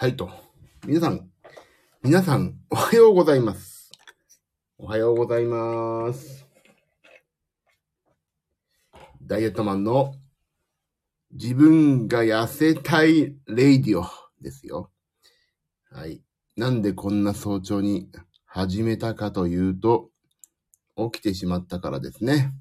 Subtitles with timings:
[0.00, 0.30] はいと。
[0.86, 1.28] 皆さん、
[2.02, 3.90] 皆さん、おはようございます。
[4.78, 6.46] おはようございます。
[9.20, 10.14] ダイエットマンの
[11.32, 14.06] 自分が痩せたいレイディオ
[14.40, 14.90] ですよ。
[15.90, 16.22] はい。
[16.56, 18.08] なんでこんな早朝に
[18.46, 20.08] 始めたかというと、
[20.96, 22.54] 起きてしまったからですね。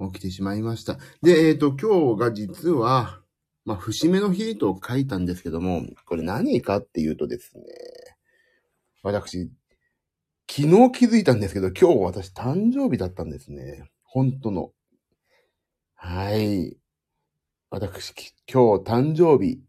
[0.00, 0.98] 起きてしまいました。
[1.22, 3.22] で、えっ、と、今日が実は、
[3.68, 7.64] まあ、節目の日と書いたんですけども、これ何かっていうとですね、
[9.02, 9.50] 私、
[10.50, 13.90] 昨日気づいたんですけど、今日私誕生日だったんですね。
[14.04, 14.70] 本当の。
[15.96, 16.78] はい。
[17.68, 18.14] 私、
[18.50, 19.60] 今日誕生日。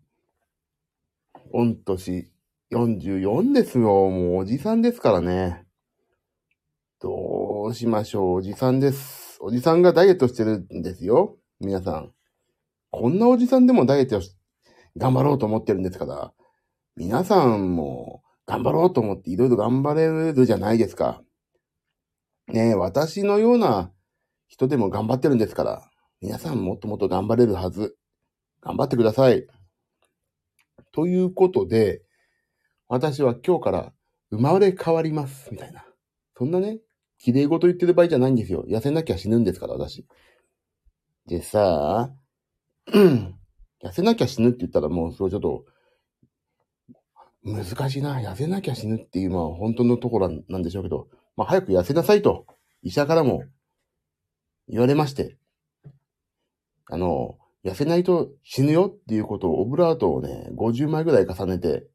[1.51, 2.31] 御年
[2.71, 4.09] 44ですよ。
[4.09, 5.65] もうおじさんですからね。
[7.01, 8.35] どうしましょう。
[8.35, 9.37] おじさんです。
[9.41, 11.37] おじさんがダイエットしてるんですよ。
[11.59, 12.13] 皆さん。
[12.91, 14.19] こんなおじさんでもダイエット
[14.97, 16.33] 頑張ろうと思ってるんですから、
[16.95, 21.21] 皆さんも頑張ろうと思っていろいろ頑張れるじゃないですか。
[22.47, 23.91] ねえ、私のような
[24.47, 27.95] 人でも頑張ってるんですから、皆さんもっともっと頑張れるはず。
[28.61, 29.47] 頑張ってください。
[30.91, 32.01] ということで、
[32.87, 33.93] 私は今日から
[34.31, 35.49] 生まれ変わります。
[35.51, 35.85] みたいな。
[36.35, 36.79] そんなね、
[37.19, 38.65] 綺麗事言ってる場合じゃないんですよ。
[38.67, 40.05] 痩せなきゃ死ぬんですから、私。
[41.27, 42.18] でさ、うん
[42.91, 45.65] 痩せなきゃ死ぬって言ったらもうそれちょっと、
[47.43, 48.19] 難しいな。
[48.19, 52.45] 痩せなきゃ死ぬっていう、まあ本当のところなんでしょうけど、まあ早く痩せなさいと、
[52.81, 53.43] 医者からも
[54.67, 55.37] 言われまして、
[56.89, 61.87] あの、痩せないと死ぬよっていうことをオブラートをね、50枚ぐらい重ねて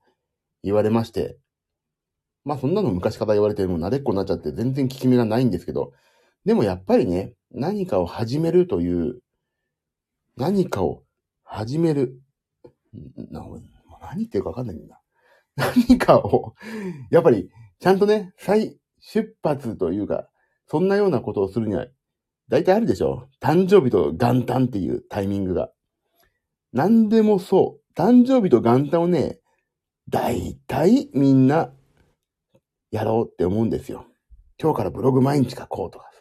[0.62, 1.38] 言われまして、
[2.44, 5.92] まあそんなの昔から言われても慣れっこになっちゃって全然効き目がないんですけど、
[6.44, 9.20] でもやっぱりね、何かを始めるという、
[10.36, 11.04] 何かを
[11.44, 12.20] 始める。
[14.00, 15.00] 何言ってるかわかんないんだ。
[15.56, 16.54] 何かを、
[17.10, 17.48] やっぱり、
[17.80, 20.28] ちゃんとね、再出発というか、
[20.66, 21.86] そんなようなことをするには、
[22.48, 25.70] 大体あるでしょ誕生日と元旦っていうタイミングが。
[26.72, 27.98] 何でもそう。
[27.98, 29.38] 誕生日と元旦をね、
[30.08, 31.72] 大体みんな、
[32.90, 34.06] やろうって思うんですよ。
[34.60, 36.20] 今日からブログ毎日書こうとかさ。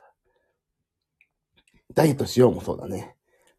[1.93, 3.12] ダイエットしようもそうだね。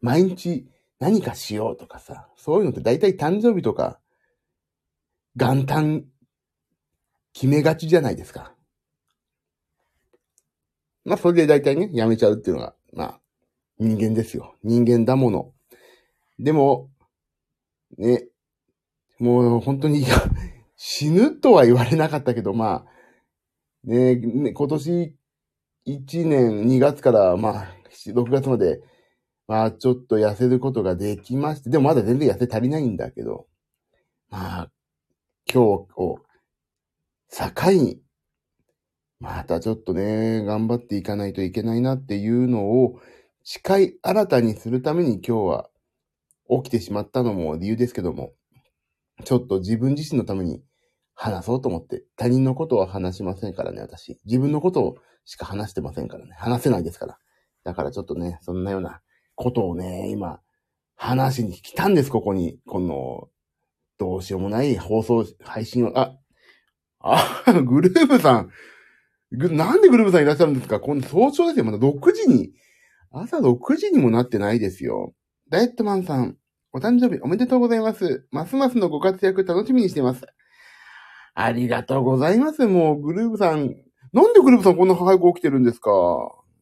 [0.05, 0.67] 毎日
[0.99, 2.27] 何かしようとかさ。
[2.37, 3.99] そういうのって大体誕生日とか、
[5.35, 6.05] 元旦
[7.33, 8.53] 決めがちじゃないですか。
[11.05, 13.21] まあ、それで大体ね、やめちゃうっていうのが、まあ、
[13.79, 14.55] 人間ですよ。
[14.63, 15.53] 人間だもの。
[16.37, 16.91] でも、
[17.97, 18.27] ね、
[19.17, 20.09] もう本当に、いや、
[20.77, 25.15] 死ぬとは言われなかったけど、まあ、ね今年
[25.87, 28.81] 1年2月から、まあ、6月まで、
[29.47, 33.47] まあ、ちょっと痩せることができまして、でもまだ全然痩せ足りないんだけど、
[34.29, 34.71] まあ、
[35.51, 36.19] 今日を
[37.29, 38.01] 境に、
[39.19, 42.99] またちょっとね、頑張っていかないといけないなっていうのを、
[43.43, 45.69] 誓い新たにするために今日は
[46.49, 48.33] 起きてしまったのも理由ですけども、
[49.23, 50.63] ちょっと自分自身のために
[51.13, 54.19] 話そうと思って、他人のことは話しませんからね、私。
[54.25, 56.35] 自分のことをしか話してませんからね。
[56.37, 57.17] 話せないですから。
[57.63, 59.01] だからちょっとね、そんなような
[59.35, 60.39] ことをね、今、
[60.95, 62.59] 話に来たんです、ここに。
[62.67, 63.29] この、
[63.97, 66.17] どうしようもない放送、配信を、あ、
[66.99, 68.49] あ、 グルーブさん。
[69.31, 70.79] ぐなんでグルーブさんいらっしゃるんですか？
[70.79, 71.65] こんな早朝ですよ。
[71.65, 72.51] まだ6時に。
[73.11, 75.13] 朝6時にもなってないですよ。
[75.49, 76.37] ダイエットマンさん、
[76.73, 78.27] お誕生日おめでとうございます。
[78.31, 80.23] ますますのご活躍楽しみにしています。
[81.35, 82.65] ありがとうございます。
[82.67, 83.75] もう、グルーブさん。
[84.13, 85.91] なんでグルーブさんこんな早く起きてるんですか？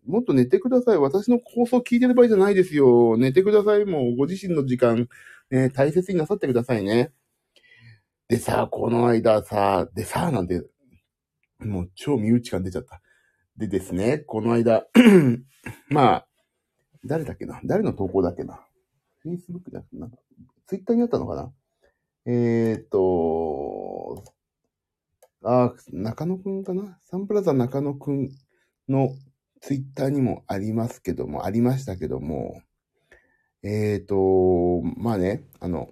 [0.06, 0.97] もっと寝てください。
[0.97, 3.18] 私の放送聞いてる場合じゃないですよ。
[3.18, 3.86] 寝てください。
[3.86, 5.08] もう、ご自身の時間、
[5.50, 7.12] ね、大切になさってくださいね。
[8.28, 10.64] でさ、この間さ、でさ、なんて、
[11.59, 13.02] もう超身内感出ちゃった。
[13.58, 14.88] でですね、この間、
[15.90, 16.28] まあ、
[17.06, 17.59] 誰だっけな？
[17.64, 18.66] 誰の投稿だっけな
[19.26, 20.09] ?Facebook だっけな
[20.67, 21.53] ?Twitter にあったのかな？
[22.26, 24.23] えーっと、
[25.44, 26.97] あ、中野くんかな？
[27.03, 28.29] サンプラザ中野くん
[28.88, 29.09] の
[29.64, 32.62] ツイッターにもありますけども、ありましたけども、
[33.64, 35.88] えーと、まあね、あの、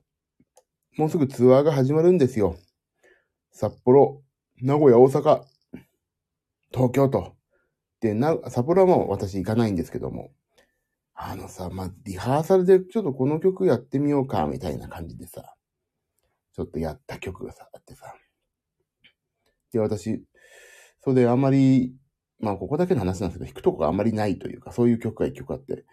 [0.97, 2.57] もうすぐツアーが始まるんですよ。
[3.53, 4.21] 札幌、
[4.61, 5.43] 名古屋、大阪、
[6.73, 7.37] 東京と。
[8.01, 10.31] で、な、札幌はもう私行かないんですけども、
[11.13, 15.55] あのさ、まあ、リハーサルでちょっとこの曲やってみようか、みたいな感じでさ、
[16.51, 18.13] ちょっとやった曲がさ、あってさ。
[19.71, 20.21] で、私、
[20.99, 21.95] それであんまり、
[22.41, 25.85] まあ、ここだけの話なんですけど、弾くとこがあんまりないというか、そういう曲が一曲あって、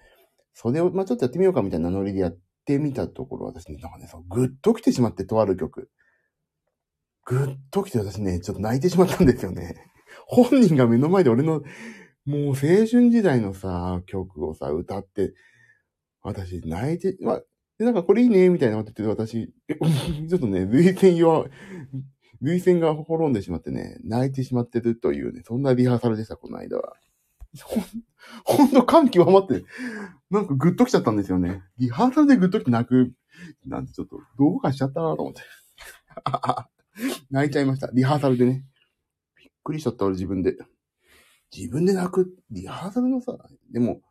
[0.55, 5.91] それを、まあ、ちょっとやってみようかみたいなノリでやってみたところ、私ね、なんかね、そうぐっと来てしまって、とある曲。
[7.25, 9.77] ぐっと来て私ね、ちょっと泣いてしまったんですよね。
[10.27, 11.63] 本人が目の前で俺の、
[12.25, 15.35] もう青春時代のさ、曲をさ、歌って、
[16.23, 17.43] 私泣いて、まあ、
[17.79, 19.53] で、なんかこれいいね、みたいなこと言ってて私、
[20.29, 21.49] ちょっとね、類線弱、
[22.41, 26.95] 類線が滅んでしまってね、泣いてしまってるというね、そんなリハーサルでした、この間は。
[27.63, 27.85] ほん、
[28.45, 29.65] ほんと感極まって、
[30.31, 31.63] なんかグッときちゃったんですよね。
[31.79, 33.13] リハーサルでグッときて泣く、
[33.67, 35.43] なんてちょっと、どうかしちゃったなと思って。
[37.31, 37.91] 泣いちゃいました。
[37.93, 38.65] リハーサルでね。
[39.37, 40.57] びっくりしちゃった、俺自分で。
[41.57, 43.37] 自分で泣く、リハーサルのさ、
[43.71, 44.03] でも、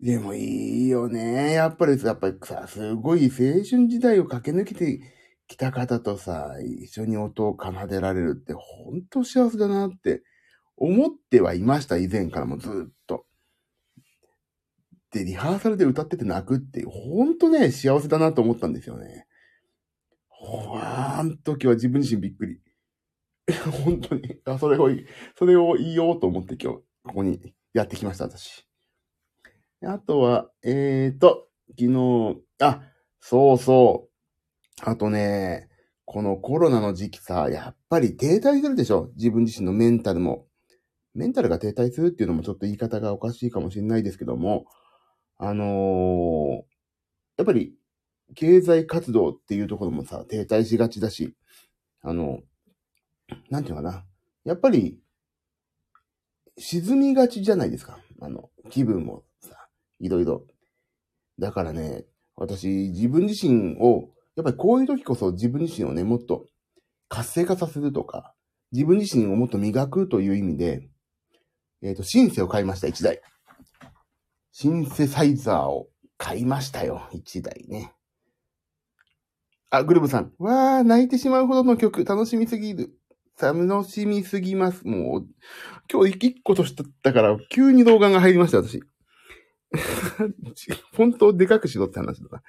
[0.00, 1.52] でもいいよね。
[1.52, 5.00] やっぱりやっぱりさ、すごい青春時代を駆け抜けて
[5.50, 10.22] きた方とさ、一緒に音を奏でられるって本当幸せだなって
[10.76, 13.26] 思ってはいました、以前からもずっと。
[15.10, 19.26] で、リハーサルで歌ってて泣くって、本当ね、幸せだなと思ったんですよね。
[20.28, 22.60] ほあん時は自分自身びっくり。
[23.84, 24.40] 本当に。
[24.44, 24.88] あ、それを、
[25.36, 28.66] それを言おうと思って今日、ここにやってきました、私。
[29.82, 32.82] あとは、えーと、昨日、あ、
[33.18, 34.09] そうそう。
[34.82, 35.68] あとね、
[36.04, 39.10] このコロナの時期さ、やっぱり停滞するでしょ？
[39.16, 40.46] 自分自身のメンタルも。
[41.12, 44.66] メンタルが停滞するっていうのもちょっと言い方がおかしいかもしれないですけども、
[45.38, 46.62] あのー、
[47.36, 47.74] やっぱり
[48.36, 51.34] 経済活動っていうところもさ、停滞しがちだし、
[52.02, 52.40] あの、
[53.50, 54.04] なんていうかな。
[54.44, 54.98] やっぱり、
[56.56, 57.98] 沈みがちじゃないですか。
[58.20, 59.68] あの、気分もさ
[59.98, 60.44] いろいろ。
[61.38, 62.04] だからね、
[62.36, 64.10] 私、自分自身を、
[64.40, 66.46] やっぱりこういう時こそ自分自身をね、もっと
[67.08, 68.34] 活性化させるとか、
[68.72, 70.88] 自分自身をもっと磨くという意味で、
[71.82, 73.20] えっ、ー、と、シンセを買いました、1台。
[74.52, 77.92] シンセサイザーを買いましたよ、1台ね。
[79.68, 80.32] あ、グルブさん。
[80.38, 82.96] わー、泣いてしまうほどの曲、楽しみすぎる。
[83.38, 84.86] 楽しみすぎます。
[84.86, 85.26] もう、
[85.92, 88.82] 今日1個年取ったから、急に動画が入りました、私。
[90.96, 92.42] 本当でかくしろって話だな。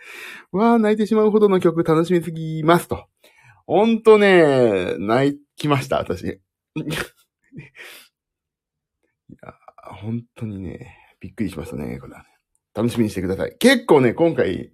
[0.52, 3.08] わー、泣いてしまうほどの曲楽しみすぎますと。
[3.68, 6.24] ほんとね、泣きました、私。
[6.26, 6.40] い
[9.42, 9.54] や、
[10.00, 12.26] 本当にね、びっくりしましたね、これは、ね。
[12.74, 13.56] 楽しみにしてください。
[13.60, 14.72] 結構ね、今回、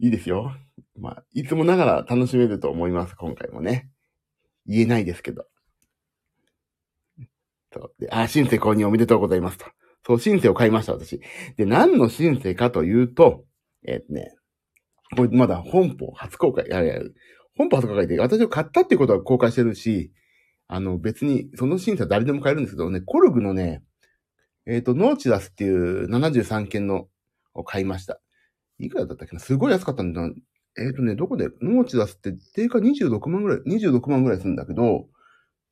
[0.00, 0.56] いいですよ。
[0.96, 3.90] まあ、いつもながら楽しめると思います、今回もね。
[4.66, 5.46] 言えないですけど。
[7.72, 7.94] そう。
[7.98, 9.66] で、あ、新生購入おめでとうございますと。
[10.06, 11.20] そう、シンセを買いました、私。
[11.56, 13.44] で、何のシンセかというと、
[13.86, 14.34] えっ、とね、
[15.16, 17.00] これまだ本邦初公開、いやいや、
[17.56, 20.12] 本邦初公開で私を買ったっていうことは公開してるし、
[20.66, 23.82] あの別にそのシンセは誰でも買えるんですけどね、コルグのね、
[24.66, 27.08] えっ、ー、と、ノーチダスっていう73件の
[27.52, 28.20] を買いました。
[28.78, 29.40] いくらだったっけな？
[29.40, 30.22] すごい安かったんだ。
[30.78, 35.06] えっ、ー、とね、どこで、ノーチダスって定価26万ぐらい、26万ぐらいするんだけど、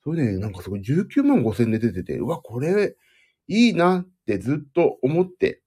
[0.05, 2.97] それで、ね、なんかすごい19万5千で出てて、うわ、これ、
[3.49, 5.63] いいなってずっと思って、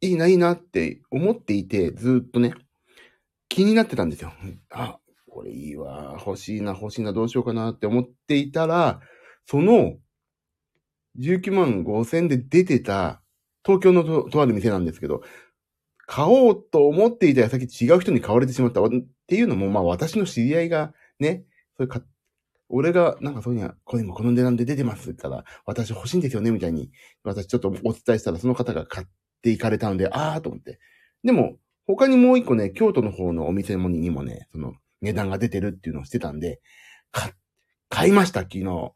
[0.00, 2.54] いいな、いいなって思っていて、ずっとね、
[3.48, 4.32] 気になってたんですよ。
[4.70, 4.98] あ、
[5.28, 9.00] これいいわ、欲しいな、欲しいな、どうしようかなって思っていたら、
[9.46, 9.96] その、
[11.18, 13.22] 19万5千で出てた、
[13.64, 15.22] 東京のととある店なんですけど、
[16.06, 18.88] 買おうと思っていた矢先違う人に買われてしまったっ
[19.26, 21.44] ていうのも、まあ私の知り合いがね、
[21.76, 22.04] それ買っ
[22.70, 26.90] 俺が、なんかそういうには、これもこの値段で出てますって言ったら、私欲しいんですよねみたいに、
[27.24, 29.06] 私ちょっとお伝えしたら、その方が買っ
[29.42, 30.78] ていかれたので、あーと思って。
[31.24, 36.60] でも、他にもう一個ね、京都の方のお店にもね、その値段が出てるっていうのをしてたんで、
[37.10, 37.32] 買、
[37.88, 38.92] 買いました、昨日。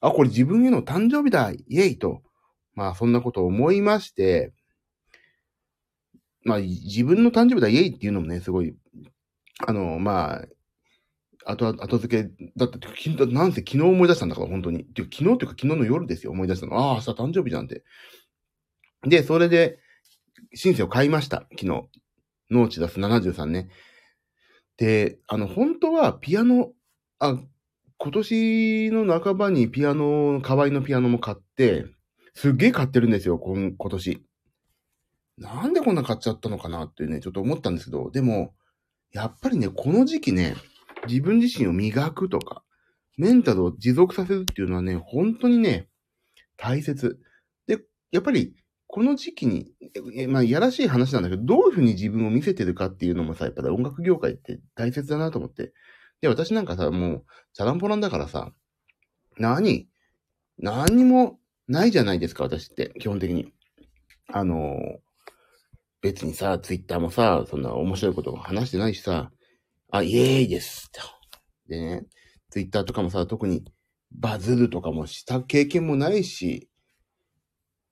[0.00, 2.22] あ、これ自分への誕生日だ、イエイと。
[2.74, 4.52] まあ、そんなことを思いまして、
[6.44, 8.76] まあ、自分の誕生日だ、イエイっていうのもね、すごい、
[9.66, 10.46] あの、まあ、
[11.46, 12.78] 後、後付け、だって、
[13.26, 14.86] なんせ昨日思い出したんだから、本当に。
[14.96, 16.76] 昨日っていうか昨日の夜ですよ、思い出したの。
[16.76, 17.84] ああ、明日誕生日じゃんって。
[19.04, 19.78] で、それで、
[20.54, 21.66] シンセを買いました、昨日。
[22.50, 23.68] ノーチダス73ね。
[24.76, 26.72] で、あの、本当はピアノ、
[27.18, 27.38] あ、
[27.98, 31.86] 今年の半ばにピアノ、可愛いのピアノも買って、
[32.34, 34.26] すっげえ買ってるんですよ、今今年。
[35.38, 38.54] なんでこんな買っちゃったのかなってね、ちょっと思ったんですけど、でも、
[39.12, 40.54] やっぱりね、この時期ね、
[41.08, 42.62] 自分自身を磨くとか、
[43.16, 45.88] メンタルを持続させるっていうのはね、本当にね、
[46.56, 47.18] 大切。
[47.66, 48.54] で、やっぱり、
[48.86, 49.72] この時期に、
[50.28, 55.72] まあ、やらしい話なんだけど、どういうふうに自分を見せてるかっていうのもさ、やっぱり音楽業界って大切だなと思って。
[56.20, 58.52] で、私なんかさ、もう、チャランポランだからさ、
[59.38, 59.88] 何
[60.58, 63.52] 何にもないじゃないですか、私って、基本的に。
[64.28, 64.98] あの
[66.02, 69.30] 別にさ、ツイッターもさ、そんな面白いことを話してないしさ、
[69.90, 71.00] あ、イエーイですと。
[71.68, 72.06] でね、
[72.50, 73.64] ツイッターとかもさ、特に
[74.12, 76.68] バズるとかもした経験もないし、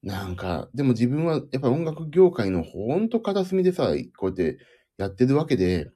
[0.02, 4.58] なんか、でも自分はやっぱ音楽業界のほんと片隅でさ、こうやって
[4.98, 5.90] やってるわけで、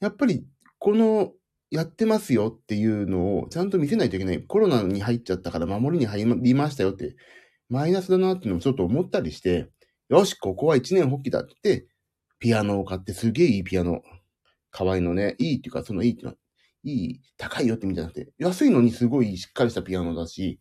[0.00, 0.46] やっぱり
[0.78, 1.32] この
[1.70, 4.42] やってますよっていうのをちゃんと見せないといけない。
[4.46, 7.16] コロナに入っちゃったから守りに入りましたよって、
[7.68, 9.68] マイナスだなっていうのをちょっと思ったりして、
[10.08, 11.86] よし、ここは一年発起だって、
[12.38, 14.02] ピアノを買ってすげえいいピアノ。
[14.78, 15.34] 可愛いのね。
[15.38, 16.36] いいっていうか、そのいいっていうのは、
[16.84, 20.60] いい、高いよって意味じゃなくて、安いのにすごいしっかりしたピアノだし、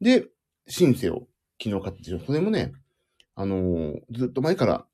[0.00, 0.26] で、
[0.68, 1.26] シンセを
[1.60, 2.20] 昨日買ってる。
[2.24, 2.72] それもね、
[3.34, 4.86] あのー、ずっと前から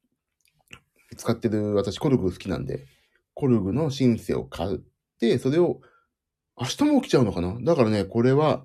[1.14, 2.86] 使ってる私コルグ好きなんで、
[3.34, 4.78] コルグのシンセを買っ
[5.20, 5.80] て、それを
[6.58, 7.58] 明日も起きちゃうのかな？
[7.60, 8.64] だからね、これは、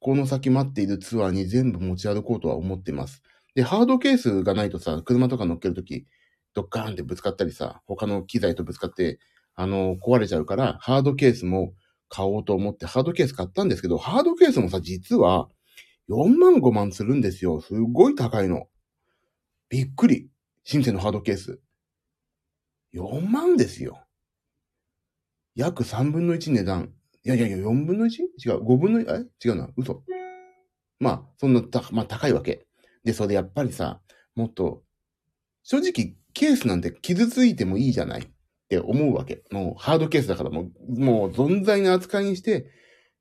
[0.00, 3.22] この先待っているツアーに全部持ち歩こうとは思ってます。
[3.54, 6.06] で、ハードケースがないとさ、車とか乗っけるとき、
[6.54, 9.18] ドッカーンってぶつかったりさ、他の機材とぶつかって、
[9.54, 11.74] あの、壊れちゃうから、ハードケースも
[12.08, 15.48] 買おうと思ってハードケース買ったんですけど、ハードケースもさ、実は、
[16.08, 17.60] 4万5万するんですよ。
[17.60, 18.68] すごい高いの。
[19.68, 20.28] びっくり。
[20.64, 21.60] シンセのハードケース。
[22.94, 24.04] 4万ですよ。
[25.54, 26.92] 約3分の1値段。
[27.24, 28.10] いやいやいや、4分の 1?
[28.10, 28.62] 違う。
[28.62, 29.24] 5分の 1?
[29.24, 29.68] え違うな。
[29.76, 30.02] 嘘。
[31.00, 32.66] まあ、そんなた、まあ高いわけ。
[33.04, 34.00] で、それやっぱりさ、
[34.34, 34.82] もっと、
[35.62, 38.26] 正直、ケースなんて傷ついてもいいじゃないっ
[38.68, 39.42] て思うわけ。
[39.50, 42.70] もう、ハードケースだからもう、もう、存在な扱いにして、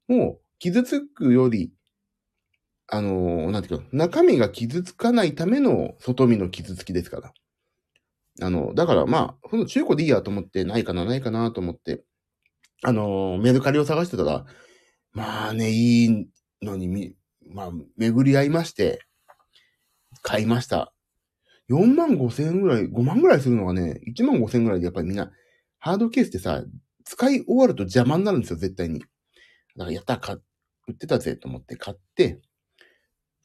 [0.08, 1.74] もう、傷つくより、
[2.88, 7.34] あのー、なんていうか、中身が傷つかないための外見の傷つきですから。
[8.40, 12.04] あの、だからまあ、その中古でいいやと思って、ないかな、ないかなと思って、
[12.84, 14.46] あのー、メルカリを探してたら、
[15.12, 16.28] まあね、いい
[16.62, 17.16] のにみ、
[17.50, 19.02] まあ、巡り合いまして、
[20.22, 20.94] 買いました。
[21.70, 25.32] 4万5千円ぐらい、5万ぐらいするのがね、1万5千円ぐらいでやっぱりみんな、
[25.80, 26.64] ハードケースってさ、
[27.04, 29.00] 使い終わると邪魔になるんですよ、絶対に。
[29.00, 30.36] だからやった、買、
[30.88, 32.40] 売ってたぜと思って買って、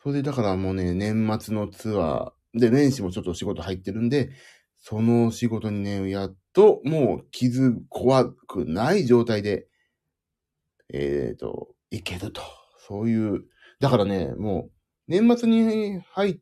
[0.03, 4.31] それでだからもうね、年末のツアー、で、年始もちょっと仕事入ってるんで、
[4.77, 9.69] その仕事にね、やっともう傷怖くない状態で、
[10.93, 12.43] えっ、ー、と、いけると。
[12.87, 13.45] そういう、
[13.81, 14.73] だからね、もう、
[15.09, 16.41] 年末に入って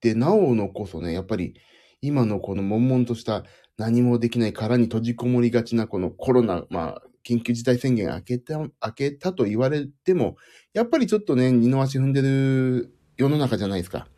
[0.00, 1.54] てなおのこそね、やっぱり、
[2.00, 3.44] 今のこの悶々とした
[3.78, 10.36] 何もできない殻に閉じこもりがちなこのコロナ、まあ、緊急事態宣言開けた、開けたと言われても、
[10.72, 14.08] やっぱりちょっとね、二の足踏んでる世の中じゃないですか。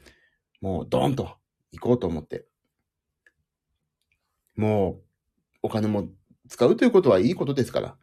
[0.60, 1.36] もう、ドーンと
[1.72, 2.46] 行こうと思って。
[4.56, 5.04] もう、
[5.62, 6.08] お金も
[6.48, 7.96] 使うということはいいことですから。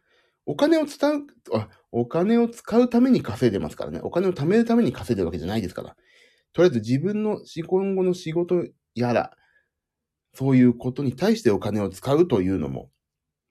[0.46, 1.22] お金を使う、
[1.53, 4.00] あ、お金を使うために稼いでますからね。
[4.03, 5.96] お金を貯めるために稼いでるわけじゃないですから。
[6.56, 9.36] とりあえず自分の今後の仕事やら、
[10.34, 12.90] そういうことに対してお金を使うというのも、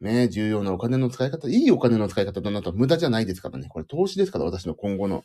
[0.00, 3.68] ね、重要なお金の使い方、いいお金の使い方だなと無駄じゃないですからね。
[3.68, 5.22] これ投資ですから、私の今後の。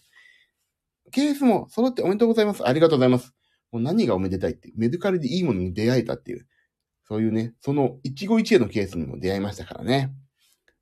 [1.11, 2.67] ケースも揃っておめでとうございます。
[2.67, 3.33] ありがとうございます。
[3.71, 6.45] もう何がおめでたいって、メディカルでいいものに出会えたっていう、
[7.07, 10.13] そういうね、その一期一会のケースにも出会いましたからね。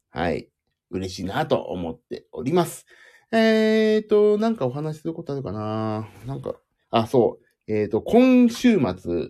[0.09, 0.49] はい。
[0.89, 2.85] 嬉しいなと思っております。
[3.31, 6.07] えーと、なんかお話しすることあるかな？
[6.25, 6.55] なんか、
[6.89, 7.45] あ、そう。
[7.71, 9.29] えーと、今週末、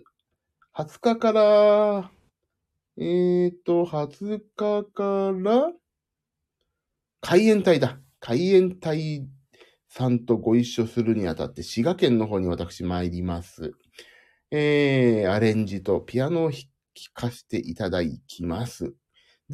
[0.74, 2.10] 20日から、
[2.96, 5.72] えーと、20日から、
[7.20, 7.98] 海援隊だ。
[8.20, 9.26] 海援隊
[9.88, 13.72] さんとご一緒するにあたって、滋賀県の方に私参ります。
[14.52, 16.62] えー、アレンジとピアノを弾
[17.12, 18.94] かせていただきます。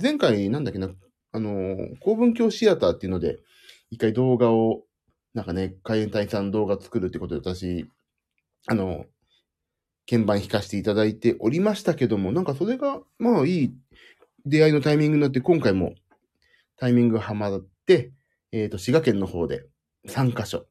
[0.00, 0.90] 前回、なんだっけな、
[1.32, 3.38] あの、公文教シアターっていうので、
[3.90, 4.84] 一回動画を、
[5.34, 7.86] なんかね、海援隊さん動画作るってことで私、
[8.66, 9.04] あの、
[10.08, 13.74] 鍵盤弾かせていただいておりましたけども、なんかそれが、まあいい
[14.46, 15.94] 出会いのタイミングになって、今回も
[16.76, 18.12] タイミングがはまって、
[18.52, 19.66] えっ、ー、と、滋賀県の方で
[20.08, 20.66] 3カ所、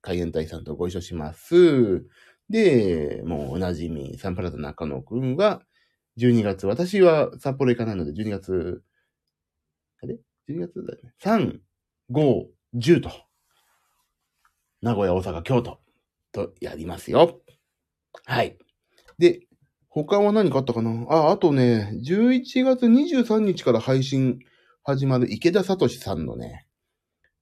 [0.00, 2.06] 海援隊さんとご一緒します。
[2.50, 5.62] で、もうおなじみ、サンプラザ中野くんは、
[6.18, 8.82] 12月、私は札幌行かないので、12月、
[10.02, 10.18] あれ
[10.48, 11.14] ?12 月だよね。
[11.22, 11.58] 3、
[12.12, 12.44] 5、
[12.76, 13.10] 10と、
[14.84, 15.78] 名古屋、大阪、京都
[16.30, 17.40] とやりますよ。
[18.26, 18.58] はい。
[19.16, 19.40] で、
[19.88, 21.06] 他は何かあったかな？
[21.08, 24.40] あ、あとね、11月23日から配信
[24.82, 26.66] 始まる池田聡さんのね、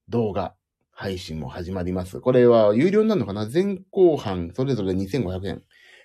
[0.09, 0.55] 動画
[0.93, 2.21] 配信も始まります。
[2.21, 3.49] これは有料になるのかな？
[3.53, 5.63] 前後半、それぞれ2500円。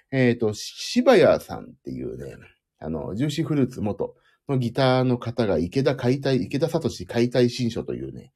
[0.09, 2.35] えっ、ー、と、柴谷さんっていうね、
[2.79, 4.15] あの、ジューシーフルーツ元
[4.49, 8.31] のギターの方が池田解体、池田聡解体新書というね、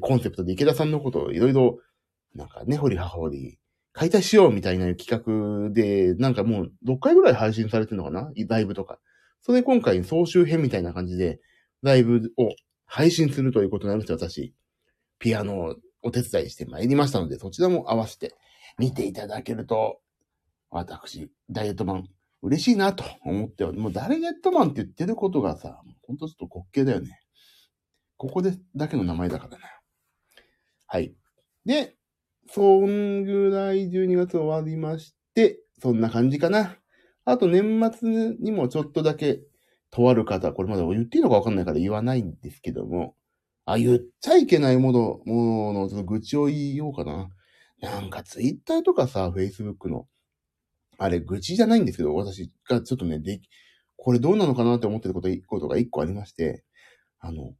[0.00, 1.80] コンセプトで池田さんのことをいろいろ、
[2.34, 3.58] なんかね、掘り葉掘り
[3.92, 8.30] 解体しようみたいな企画で、なんかもう6回ぐらい配信されてるのかな？
[8.48, 8.98] ライブとか。
[9.42, 11.40] それで今回総集編みたいな感じで、
[11.82, 12.50] ライブを
[12.86, 14.54] 配信するということになりまして、私、
[15.18, 18.34] ピアノをお手伝いしてまいりましたので、そちらも合わせて
[18.78, 20.00] 見ていただけると、
[20.70, 22.08] 私、ダイエットマン、
[22.42, 27.20] 嬉しいなと思ってもうダイエットマンって言ってることがさ、ほんとちょっと滑稽だよね。
[28.16, 29.64] ここでだけの名前だからな。
[30.86, 31.14] はい。
[31.64, 31.96] で、
[32.52, 36.78] そんぐらい12月終わりまして、そんな感じかな。
[37.24, 39.40] あと年末にもちょっとだけ、
[39.92, 43.14] とある方、これまだ言っていいのかわかんないから言わないんですけども、
[43.66, 47.28] あ、言っちゃいけないもの、ものの、ちょっと愚痴を言おうかな。
[47.80, 50.06] なんかツイッターとかさ、フェイスブックの、
[50.98, 53.40] あれ愚痴じゃないんですけど、私がちょっとね、で、
[53.96, 56.64] これどうなのかなって思ってることことが一個ありまして、
[57.20, 57.54] あの、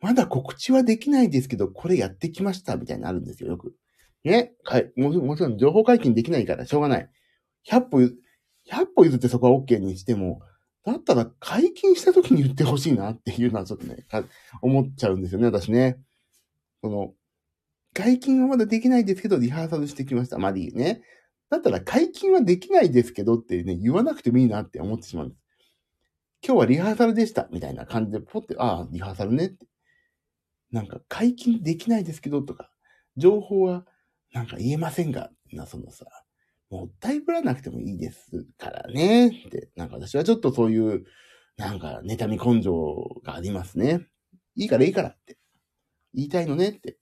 [0.00, 3.74] まだ告知はできないですけど、これやってきました、みたいなあるんですよ、よく。
[4.24, 4.92] ねはい。
[4.96, 7.10] ももちろん情報解禁できないからしょうがない。
[7.70, 10.40] 100歩、100歩譲ってそこは OK にしても、
[10.84, 14.06] だったら解禁した時に言ってほしいなっていうのはちょっとね、
[14.62, 15.98] 思っちゃうんですよね、私ね。
[16.82, 17.14] その、
[17.94, 20.38] 解禁はまだできないですけど、リハーサルしてきました。
[20.38, 21.02] マリーね。
[21.50, 25.40] だったら解禁はできないですけどってね、言わなくてもいいなって思ってしまうんです。
[26.42, 27.48] 今日はリハーサルでした。
[27.50, 29.66] みたいな感じでポって、ああ、リハーサルねって。
[30.70, 32.70] なんか解禁できないですけどとか、
[33.16, 33.84] 情報は
[34.32, 36.06] なんか言えませんが、な、そのさ、
[36.70, 39.28] もったいぶらなくてもいいですからね。
[39.28, 41.04] って、なんか私はちょっとそういう、
[41.56, 44.06] なんか妬み根性がありますね。
[44.54, 45.36] いいからいいからって。
[46.14, 46.98] 言いたいのねって。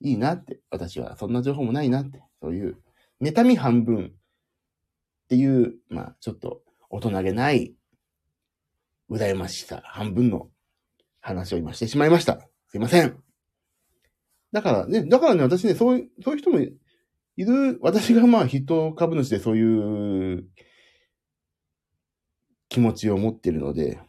[0.00, 0.60] いいなって。
[0.70, 2.22] 私はそんな情報もないなって。
[2.40, 2.78] そういう、
[3.22, 7.74] 妬み半分っていう、まあちょっと大人げない、
[9.08, 10.48] 羨ましさ半分の
[11.20, 12.40] 話を今してしまいました。
[12.68, 13.25] すいません。
[14.56, 16.64] だからね、だからね、私ね、そういう、そういう人もい
[17.36, 20.48] る、私がまあ人株主でそういう
[22.70, 24.00] 気持ちを持ってるので、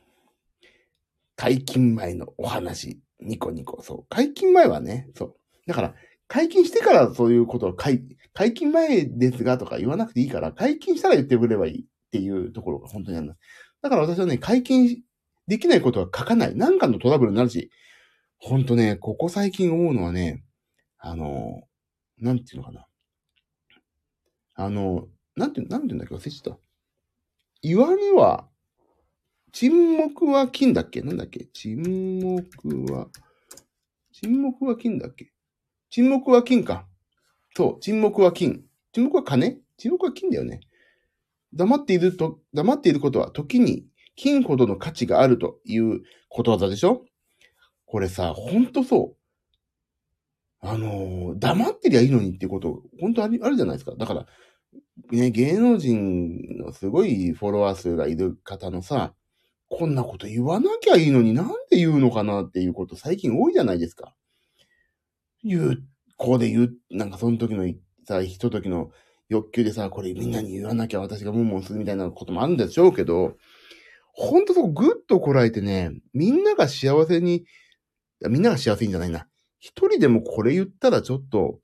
[1.35, 4.05] 解禁前のお話、ニコニコ、そう。
[4.07, 5.35] 解禁前はね、そう。
[5.67, 5.95] だから、
[6.29, 8.01] 解禁してからそういうことを解、
[8.33, 13.39] 解禁前ですがとか言わなくていいから、解禁したら言ってくればいいっていうところが本当にあります。
[13.81, 15.01] だから私はね、解禁
[15.47, 16.55] できないことは書かない。
[16.55, 17.69] 何かのトラブルになるし、
[18.39, 20.43] ほんとね、ここ最近思うのはね、
[20.99, 21.63] あの、
[22.17, 22.87] なんていうのかな。
[24.55, 26.59] あの、なんて、なんていうんだっけ忘れちゃった。
[27.61, 28.47] 言われは、
[29.51, 31.01] 沈黙は金だっけ？
[31.01, 31.47] なんだっけ？
[31.53, 33.07] 沈黙は、
[34.11, 35.31] 沈黙は金だっけ？
[35.89, 36.85] 沈黙は金か。
[37.55, 38.63] そう、沈黙は金。
[38.93, 39.61] 沈黙は金？
[39.77, 40.59] 沈黙は金だよね。
[41.53, 47.05] 黙っていると、黙っていることは時に金ほどの価値があるということわざでしょ？
[47.87, 49.17] これさ、ほんとそう。
[50.59, 53.95] あのー、黙ってりゃいいのにってこと、本当あるあるじゃないですか。
[53.97, 54.25] だから、
[55.11, 59.13] ね、芸能人のすごいフォロワー数がいる方のさ、
[59.69, 64.13] こんなこと言わなきゃいいのになんで言うのかなっていうこと最近多いじゃないですか。
[65.43, 65.83] 言う、
[66.17, 67.71] こうで言う、なんかその時の
[68.05, 68.91] さ、ひと時の
[69.29, 73.37] 欲求でさ、これみんなに言わなきゃ私がムンムンするみたいなこともあるんでしょうけど、
[74.13, 77.45] ほんとそこぐっとこらえてね、みんなが幸せに
[78.21, 79.27] みんなが幸せいんじゃないな。
[79.59, 81.59] 一人でもこれ言ったらちょっと、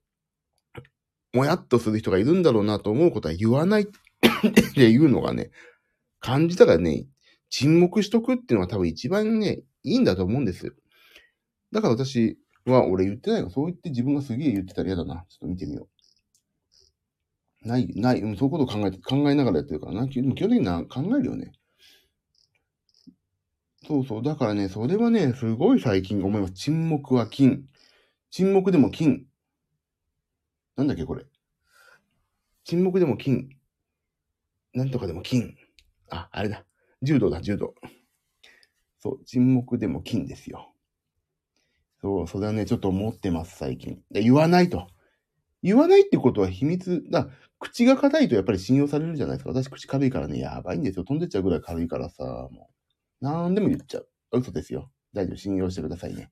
[1.32, 3.86] もやっとする人がいるんだろうなと思うことは言わないっ
[4.74, 5.50] ていうのがね、
[6.20, 7.06] 感じたらね、
[7.50, 10.72] 沈黙しとくっていうのは多分一番ね、いいんだと思うんですよ。
[11.72, 15.26] だから私は、俺言ってないが、そう言って自分がすげえ言ってたら嫌だな。
[15.28, 15.88] ちょっと見てみよ
[17.64, 17.68] う。
[17.68, 20.08] ない、ない、そういうことを考えて、考えながらやってるからな。
[20.08, 21.52] 基本的にな、考えるよね。
[23.86, 24.22] そうそう。
[24.22, 26.54] だからね、それはね、すごい最近思います。
[26.54, 27.64] 沈黙は金。
[28.30, 29.26] 沈黙でも金。
[30.76, 31.24] なんだっけ、これ。
[32.64, 33.48] 沈黙でも金。
[34.72, 35.54] なんとかでも金。
[36.10, 36.64] あ、あれだ。
[37.02, 37.74] 柔道だ、柔道。
[38.98, 40.72] そう、沈黙でも金ですよ。
[42.00, 44.00] そう、それはね、ちょっと思ってます、最近。
[44.10, 44.88] で言わないと。
[45.62, 47.28] 言わないってことは秘密だ。
[47.58, 49.50] 口が硬いとやっぱり信用されるじゃないですか。
[49.50, 51.04] 私口軽いからね、やばいんですよ。
[51.04, 52.73] 飛んでっちゃうぐらい軽いからさ、もう。
[53.20, 54.08] なんでも言っちゃう。
[54.32, 54.90] 嘘ですよ。
[55.12, 56.30] 大丈夫、信用してくださいね。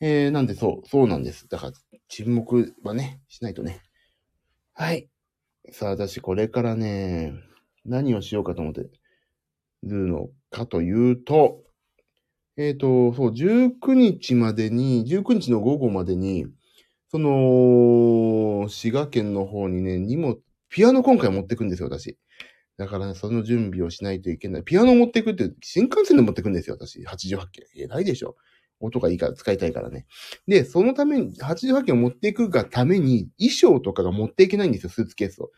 [0.00, 1.48] えー、なんでそう、そうなんです。
[1.48, 1.72] だから、
[2.08, 3.80] 沈黙はね、しないとね。
[4.74, 5.08] はい。
[5.70, 7.34] さあ、私、これからね、
[7.84, 8.82] 何をしようかと思って
[9.82, 11.62] るのかというと、
[12.56, 16.46] えっ、ー、と、そう、19日までに、19日の午後までに、
[17.10, 22.18] その、滋賀県の方にね、荷物、ピアノ今回持ってくんですよ、私。
[22.78, 24.62] だからね、その準備をしないといけない。
[24.62, 27.00] ピアノ持ってくって、新幹線で持ってくんですよ、私。
[27.02, 27.64] 88件。
[27.76, 28.36] 偉いでしょ。
[28.80, 30.06] 音がいいから使いたいからね。
[30.46, 35.50] で、そのために、88件を持っていくがために、衣装とかが持っていけないんですよ、スーツケースを。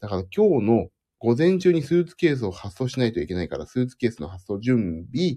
[0.00, 5.36] だから今日の午前中にスーツケースを発送しないといけないから、スーツケースの発送準備、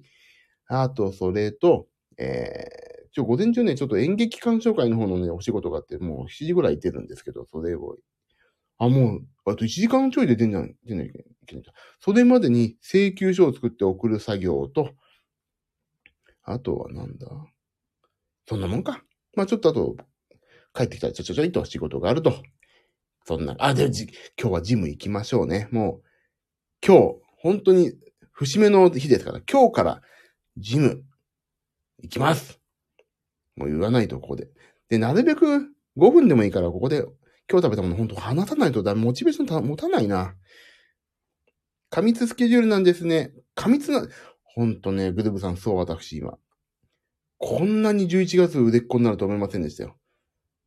[0.68, 7.98] あと、それと、えー、ちょ、午前中ね、ちょっと演劇鑑賞会の方のね、お仕事があって、もう7時ぐらい行ってるんですけど、それを、
[8.84, 11.66] あ、もう、あと1時間ちょいで出んじゃん、出ないといけない。
[12.00, 14.92] それまでに請求書を作って送る作業と、
[16.44, 17.28] あとはなんだ？
[18.48, 19.04] そんなもんか。
[19.36, 19.96] まあちょっとあと、
[20.74, 22.34] 帰ってきたらちょちょちょいと仕事があると。
[23.26, 24.08] そんな、あ、で、じ、
[24.40, 25.70] 今日はジム行きましょうね。
[25.72, 26.04] もう、
[26.86, 27.94] 今日、本当に、
[28.32, 30.02] 節目の日ですから、今日から
[30.58, 31.04] ジム、
[32.02, 32.60] 行きます。
[33.56, 34.50] もう言わないと、ここで。
[34.90, 35.46] で、なるべく
[35.96, 37.06] 5分でもいいから、ここで、
[37.50, 40.36] 今日食べたもの本当話さないとだ、モチベーション持たないな。
[41.90, 43.34] 過密スケジュールなんですね。
[43.56, 44.08] 過密な、
[44.44, 46.38] ほんとね、グルブさん、そう、私、今。
[47.38, 49.98] こんなに11月腕っ子になると思いませんでしたよ。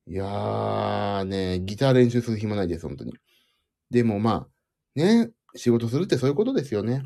[0.06, 3.14] いやー、ね、ギター練習する暇ないです、本当に。
[3.90, 4.48] でもまあ、
[4.94, 7.02] ね、仕事するってそういうことですよね。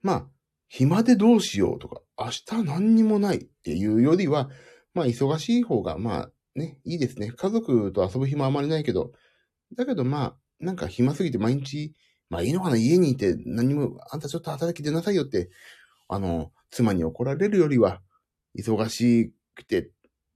[0.00, 0.30] まあ、
[0.68, 4.48] 暇でどうしようとか、明日何にもないっていうよりは、
[4.94, 7.30] まあ、忙しい方が、まあ、ね、いいですね。
[7.30, 9.12] 家族と遊ぶ暇あまりないけど、
[9.76, 11.94] だけどまあ、なんか暇すぎて毎日、
[12.30, 15.50] まあいいのかな家にいて何も、あんたちょっと働き出なさいよって、
[16.08, 18.02] あの、妻に怒られるよりは、
[18.58, 19.90] 忙しくて、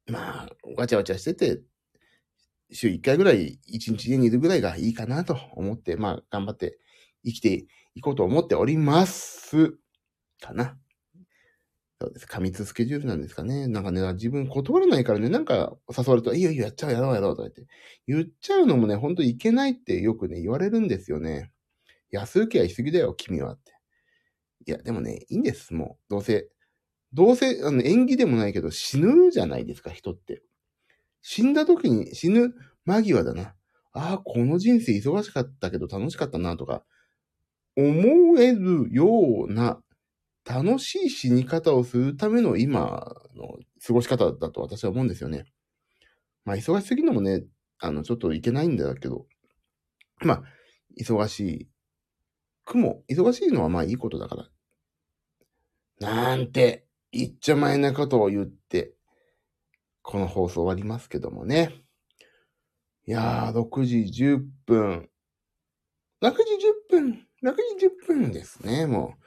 [0.09, 1.63] まあ、わちゃわちゃしてて、
[2.73, 6.79] 週1回ぐらい、1日家にいるぐらいがいいかなと思って、まあ、頑張って
[7.25, 9.77] 生きていこうと思っております。
[10.41, 10.79] かな。
[12.03, 12.27] そうです。
[12.27, 13.69] 過密スケジュールなんですかね。
[13.69, 17.67] なんかね、自分断れないからね、なんか誘われると、いいよいいよ、やっちゃう、やろう、やろうとか言って。
[18.09, 21.53] 言っちゃうのもね、ほんといけないってよくね、言われるんですよね。
[22.11, 23.73] 安請け合いしすぎだよ、君はって。
[24.67, 26.11] いや、でもね、いいんです、もう。
[26.11, 26.49] どうせ、
[27.13, 30.43] どうせ、あの、縁起でもないけど、死ぬじゃないですか、人って。
[31.23, 32.53] 死んだ時に、死ぬ
[32.85, 33.55] 間際だな。
[33.93, 36.85] ああ、この人生忙しかったけど楽しかったな、とか、
[37.77, 39.81] 思えるような、
[40.45, 45.45] 楽しい死に方をするための今の過ごし方だと私は思うんですよね。
[46.45, 47.45] まあ、忙しすぎるのもね、
[47.79, 49.27] あの、ちょっといけないんだけど、
[50.21, 50.43] まあ、
[51.01, 51.69] 忙しい
[52.65, 54.49] くも、忙しいのはまあいいことだから。
[56.01, 58.95] なんて、言っちゃ前なことを言って、
[60.03, 61.73] この放送終わりますけどもね。
[63.07, 65.09] いやー、6時10分。
[66.23, 66.37] 6時
[66.99, 67.27] 10分。
[67.43, 69.22] 6時10分ですね、もう。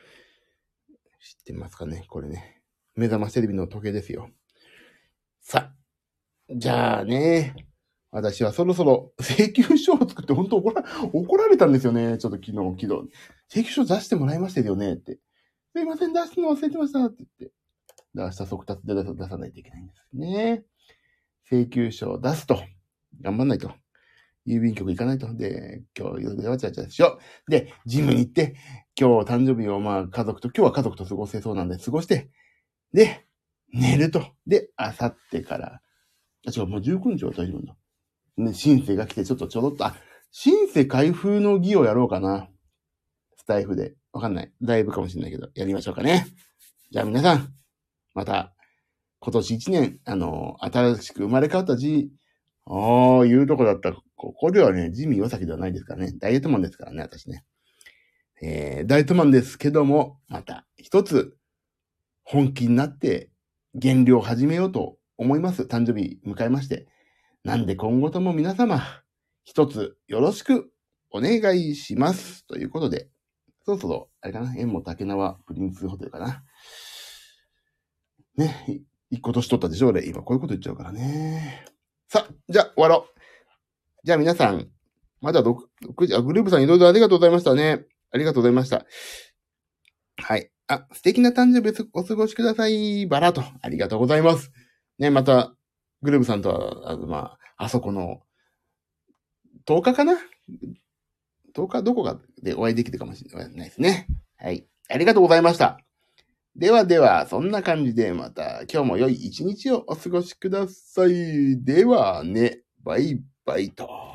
[1.26, 2.62] 知ってますかねこれね。
[2.96, 4.30] 目覚ましテレビの時計ですよ。
[5.42, 5.74] さ、
[6.56, 7.56] じゃあね。
[8.12, 12.20] 私はそろそろ 請求書を作って本当怒ら、怒られたんですよね。
[12.20, 13.10] ちょっと昨日、昨日。
[13.50, 15.20] 請求書出してもらいましたよねって。
[15.74, 17.56] すいません、出すの忘れてましたって言って。
[18.14, 20.64] 明日速達で出さないといけないんですね。
[21.50, 22.62] 請求書を出すと。
[23.22, 23.74] 頑張んないと。
[24.48, 25.34] 郵便局行かないと。
[25.34, 27.52] で、今日わちゃわちゃしよう。
[27.52, 28.56] で、ジムに行って、
[29.00, 32.30] 今日誕生日をまあ家族と、今日は家族と過ごせそうなんで過ごして、
[32.94, 33.26] で、
[33.74, 34.24] 寝ると。
[34.48, 35.82] で、あさってから、
[36.48, 37.76] あ、違う、もう19日は大丈夫だ。
[38.38, 39.96] ね、シンセが来てちょっとちょろっと、あ、
[40.32, 42.50] シンセ開封の儀をやろうかな。
[43.38, 43.96] スタイフで。
[44.12, 44.52] わかんない。
[44.62, 46.26] だいぶかもしれないけど、やりましょうかね。
[46.90, 47.54] じゃあ皆さん、
[48.14, 48.54] また、
[49.20, 52.12] 今年一年、あの、新しく生まれ変わった字、
[52.68, 53.98] ああ、いうとこだったら。
[54.16, 56.14] ここではね、ジミー・ヨサキではないですからね。
[56.18, 57.46] ダイエットマンですからね、私ね。
[58.42, 61.38] えー、ダイエットマンですけども、また一つ、
[62.24, 63.30] 本気になって
[63.76, 65.64] 減量を始めようと思います。
[65.64, 66.88] 誕生日迎えまして。
[67.44, 68.82] なんで今後とも皆様、
[69.44, 70.72] 一つよろしく
[71.12, 72.48] お願いします。
[72.48, 73.10] ということで、
[73.64, 76.44] そろそろ、あれかな、縁も竹縄プリンスホテルかな。
[78.38, 80.08] ね、一個年取ったでしょ、俺。
[80.08, 81.75] 今こういうこと言っちゃうからね。
[82.16, 83.20] さ、じゃあ終わろう。
[84.04, 84.70] じゃあ皆さん、
[85.22, 85.56] まだ 6,
[85.98, 87.86] 時、あ、グループさんいろいろありがとうございましたね。
[88.12, 88.86] ありがとうございました。
[90.18, 90.50] はい。
[90.68, 93.06] あ、素敵な誕生日お過ごしください。
[93.08, 93.44] バラと。
[93.62, 94.52] ありがとうございます。
[94.98, 95.54] ね、また、
[96.02, 98.22] グルーブさんとは、あまあ、あそこの、
[99.68, 100.14] 10日かな
[101.56, 104.08] ?10 日どこかでお会いできるかもしれないですね。
[104.38, 104.66] はい。
[104.90, 105.85] ありがとうございました。
[106.56, 111.64] ではでは、そんな感じでまた今日も良い一日をお過ごしください。
[111.66, 114.15] ではね、バイバイと。